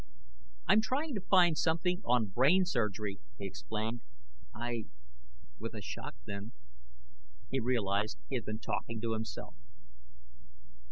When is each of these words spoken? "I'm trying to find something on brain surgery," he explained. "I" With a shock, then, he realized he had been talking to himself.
"I'm 0.67 0.81
trying 0.81 1.13
to 1.13 1.21
find 1.21 1.55
something 1.55 2.01
on 2.03 2.29
brain 2.29 2.65
surgery," 2.65 3.19
he 3.37 3.45
explained. 3.45 4.01
"I" 4.51 4.85
With 5.59 5.75
a 5.75 5.81
shock, 5.83 6.15
then, 6.25 6.53
he 7.51 7.59
realized 7.59 8.17
he 8.27 8.33
had 8.33 8.45
been 8.45 8.57
talking 8.57 8.99
to 9.01 9.13
himself. 9.13 9.53